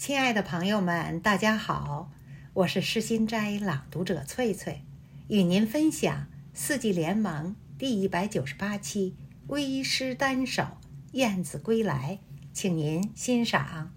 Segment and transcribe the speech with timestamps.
[0.00, 2.10] 亲爱的朋友们，大家好，
[2.54, 4.82] 我是诗心斋朗读者翠翠，
[5.28, 6.20] 与您分享
[6.54, 9.14] 《四季联盟》第一百九十八期
[9.48, 10.62] 微诗单首
[11.12, 12.18] 《燕子归来》，
[12.54, 13.92] 请您欣赏。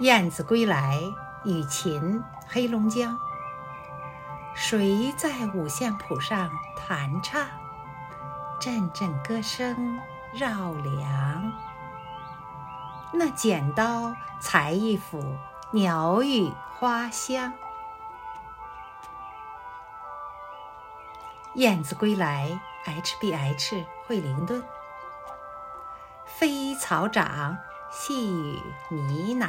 [0.00, 1.00] 燕子归来，
[1.42, 3.18] 雨晴，黑龙江。
[4.54, 7.46] 谁在五线谱上弹唱？
[8.60, 9.98] 阵阵歌声
[10.34, 11.50] 绕梁。
[13.10, 15.34] 那剪刀裁一幅
[15.70, 17.54] 鸟语花香。
[21.54, 24.62] 燕子归来，H B H 惠灵顿。
[26.26, 27.56] 飞草长，
[27.90, 29.48] 细雨呢喃。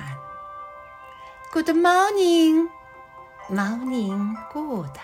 [1.50, 2.68] Good morning,
[3.50, 4.98] morning, good。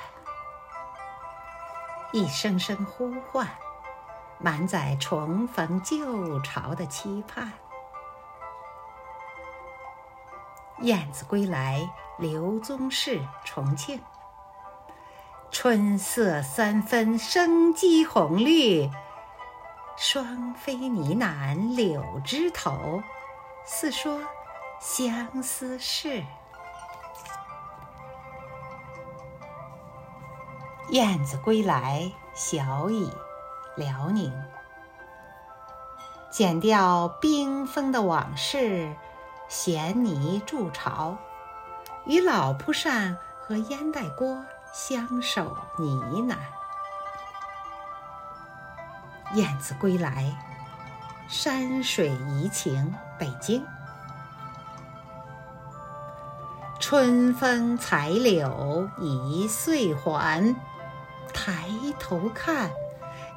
[2.12, 3.48] 一声声呼唤，
[4.40, 7.50] 满载重逢旧巢的期盼。
[10.81, 14.02] 燕子归来，刘宗士，重庆。
[15.50, 18.90] 春色三分，生机红绿。
[19.96, 23.02] 双飞呢喃柳枝头，
[23.66, 24.20] 似说。
[24.86, 26.26] 相思事，
[30.90, 33.09] 燕子归来，小乙，
[33.78, 34.30] 辽宁。
[36.30, 38.94] 剪掉冰封的往事，
[39.48, 41.18] 衔泥筑巢，
[42.03, 46.36] 与老蒲扇和烟袋锅相守呢喃。
[49.34, 50.36] 燕子归来，
[51.30, 53.66] 山水怡情，北京。
[56.86, 60.53] 春风采柳一岁还，
[61.34, 62.69] 抬头看，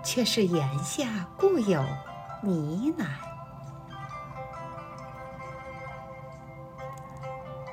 [0.03, 1.07] 却是檐下
[1.39, 1.81] 故友
[2.43, 3.07] 呢喃。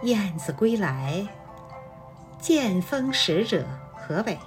[0.03, 1.27] 燕子归来，
[2.39, 3.65] 见风使者
[3.97, 4.37] 何为。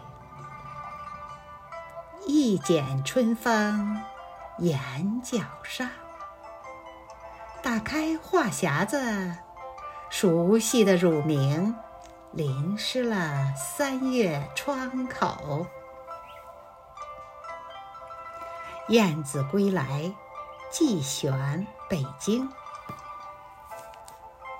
[2.25, 4.01] 一剪春风
[4.59, 5.91] 眼角上，
[7.65, 9.39] 打开话匣子。
[10.09, 11.75] 熟悉的乳名，
[12.33, 15.67] 淋湿了三月窗口。
[18.89, 20.12] 燕子归来，
[20.71, 22.49] 寄旋，北京。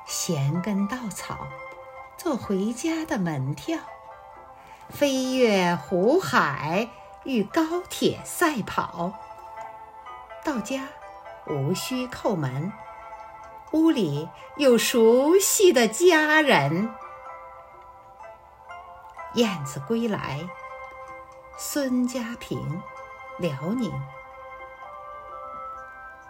[0.05, 1.39] 衔根稻草，
[2.19, 3.79] 做回家的门票，
[4.91, 6.89] 飞越湖海，
[7.25, 9.15] 与高铁赛跑。
[10.45, 10.89] 到家，
[11.47, 12.73] 无需叩门。
[13.73, 16.89] 屋里有熟悉的家人，
[19.35, 20.49] 燕子归来，
[21.59, 22.81] 孙家平，
[23.39, 23.93] 辽宁。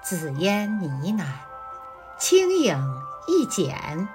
[0.03, 1.27] 紫烟呢喃，
[2.19, 4.09] 轻影一剪，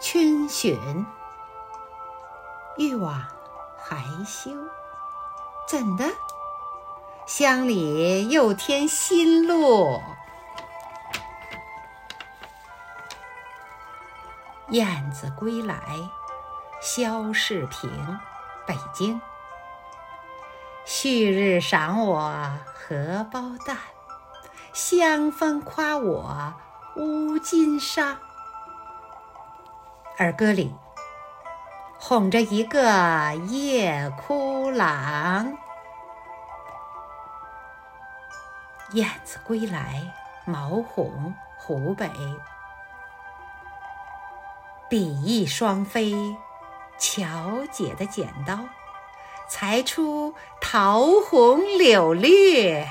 [0.00, 1.06] 逡巡，
[2.76, 3.24] 欲往
[3.78, 4.50] 还休，
[5.66, 6.04] 怎的？
[7.26, 10.00] 乡里又添新路。
[14.70, 15.80] 燕子归来，
[16.78, 18.20] 萧世平，
[18.66, 19.18] 北京。
[20.84, 22.30] 旭日赏我
[22.74, 23.78] 荷包蛋，
[24.74, 26.52] 香风夸我
[26.96, 28.18] 乌金沙。
[30.18, 30.74] 儿歌里
[31.98, 35.56] 哄着一个夜哭郎。
[38.90, 40.12] 燕子归来，
[40.44, 42.10] 毛红，湖北。
[44.88, 46.14] 比翼双飞，
[46.98, 48.58] 巧姐的剪刀，
[49.46, 52.86] 裁出桃红柳绿。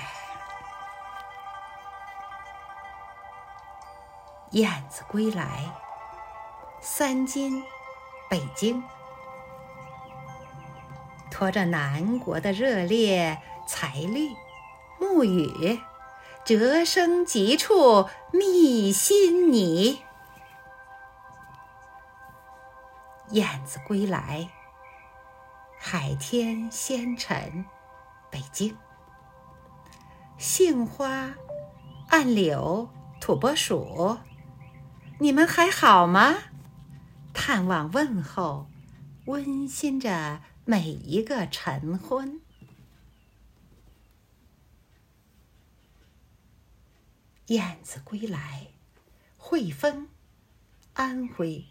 [4.52, 5.72] 燕子归来，
[6.80, 7.64] 三金，
[8.30, 8.84] 北京，
[11.32, 14.30] 拖着南国的热烈才绿，
[15.00, 15.80] 暮雨，
[16.46, 20.04] 折声急处觅新泥。
[23.32, 24.50] 燕子归来，
[25.78, 27.66] 海天仙尘，
[28.32, 28.76] 北京。
[30.38, 31.36] 杏花、
[32.08, 32.90] 暗柳、
[33.20, 34.18] 土拨鼠，
[35.20, 36.36] 你们还好吗？
[37.34, 38.70] 探望问候，
[39.26, 42.40] 温馨着每一个晨昏。
[47.48, 48.68] 燕子归来，
[49.38, 50.08] 惠丰，
[50.94, 51.66] 安徽。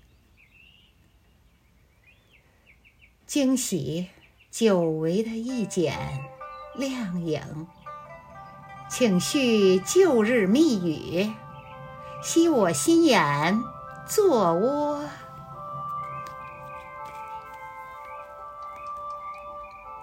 [3.37, 4.09] 惊喜
[4.51, 5.95] 久违的一剪
[6.75, 7.67] 亮影，
[8.89, 11.35] 请续旧日密语，
[12.23, 13.63] 吸我心眼
[14.07, 15.05] 做窝。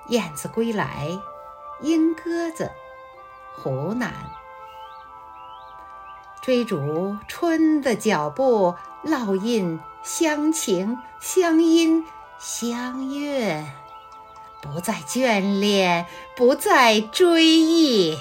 [0.09, 1.09] 燕子归来，
[1.81, 2.69] 莺歌子，
[3.55, 4.13] 湖南。
[6.39, 12.05] 追逐春的脚步，烙印乡情乡音。
[12.45, 13.63] 相悦，
[14.61, 16.05] 不再眷恋，
[16.35, 18.19] 不再追忆。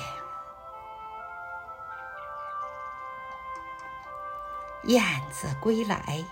[4.85, 5.03] 燕
[5.33, 6.25] 子归来，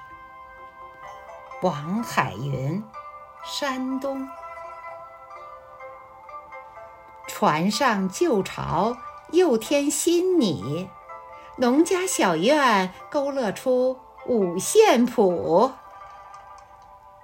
[1.62, 2.80] 王海云，
[3.44, 4.28] 山东。
[7.26, 8.96] 船上旧巢，
[9.32, 10.88] 又添新拟，
[11.56, 15.72] 农家小院勾勒出五线谱。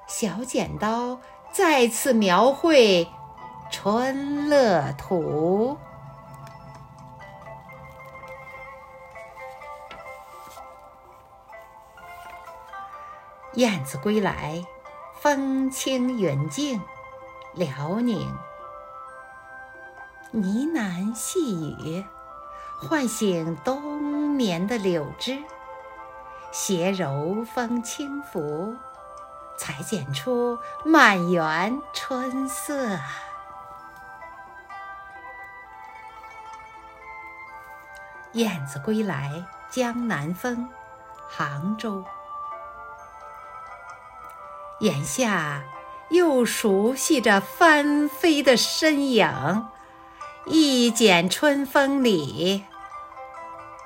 [0.07, 1.19] 小剪刀
[1.53, 3.09] 再次描绘
[3.71, 5.77] 春乐图。
[13.55, 14.65] 燕子归来，
[15.21, 16.81] 风清云静，
[17.55, 18.21] 辽宁。
[20.31, 20.43] 呢
[20.75, 22.05] 喃细语，
[22.83, 23.83] 唤醒冬
[24.31, 25.43] 眠的柳枝，
[26.53, 28.77] 携柔风轻拂。
[29.57, 32.99] 裁剪出满园春色。
[38.33, 40.69] 燕子归来，江南风，
[41.29, 42.05] 杭州。
[44.81, 45.63] 眼下
[46.11, 49.67] 又熟悉着翻飞的身影，
[50.45, 52.67] 一剪春风里，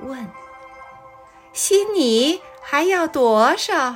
[0.01, 0.29] 问：
[1.53, 3.95] 心你还要多少？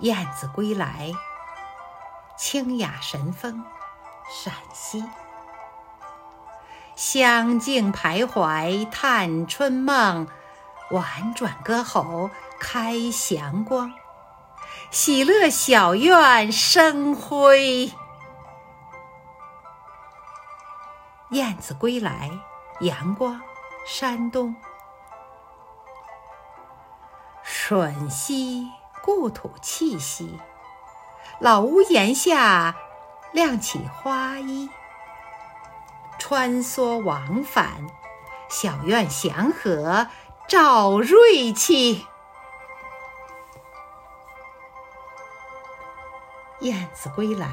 [0.00, 1.10] 燕子归来，
[2.36, 3.64] 清雅神风，
[4.30, 5.02] 陕西。
[6.94, 10.26] 香径徘徊探春梦，
[10.90, 13.92] 婉转歌喉开祥光。
[14.90, 17.90] 喜乐小院生辉。
[21.30, 22.30] 燕子归来，
[22.80, 23.40] 阳光，
[23.86, 24.54] 山东。
[27.44, 28.70] 吮吸。
[29.06, 30.40] 故土气息，
[31.38, 32.74] 老屋檐下
[33.30, 34.68] 亮起花衣，
[36.18, 37.86] 穿梭往返，
[38.48, 40.08] 小院祥和
[40.48, 42.04] 照瑞气。
[46.58, 47.48] 燕子归来，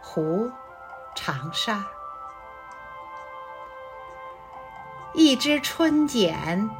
[0.00, 0.50] 湖
[1.14, 1.84] 长沙，
[5.12, 6.70] 一枝春剪，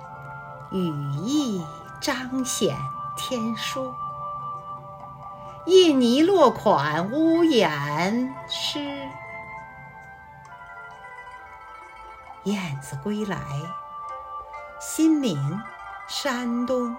[0.71, 1.63] 羽翼。
[2.01, 2.77] 彰显
[3.17, 3.93] 天书，
[5.67, 8.79] 印泥落款屋檐诗。
[12.45, 13.41] 燕子归来，
[14.81, 15.61] 新明，
[16.07, 16.97] 山东。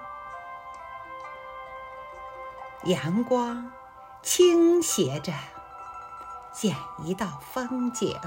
[2.84, 3.72] 阳光
[4.22, 5.31] 倾斜着，
[6.52, 8.19] 剪一道风景。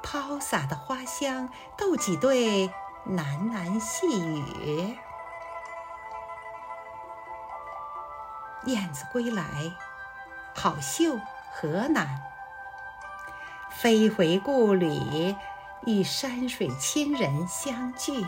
[0.00, 2.68] 抛洒的花香，逗几对
[3.06, 4.96] 喃喃细语。
[8.68, 9.46] 燕子归来，
[10.54, 11.18] 好秀
[11.50, 12.20] 河南。
[13.70, 15.34] 飞回故里，
[15.86, 18.26] 与山水亲人相聚，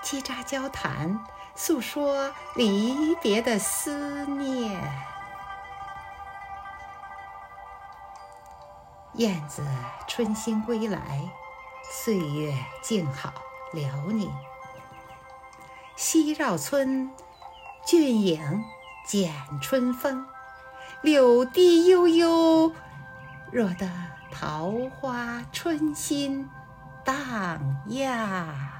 [0.00, 1.18] 叽喳交谈，
[1.56, 4.80] 诉说离别的思念。
[9.14, 9.66] 燕子
[10.06, 11.28] 春心归来，
[11.90, 13.32] 岁月静好
[13.72, 14.32] 辽宁。
[15.96, 17.10] 西绕村，
[17.84, 18.64] 俊影。
[19.06, 20.24] 剪春风，
[21.02, 22.72] 柳堤悠悠，
[23.50, 23.90] 惹得
[24.30, 26.48] 桃花春心
[27.04, 28.79] 荡漾。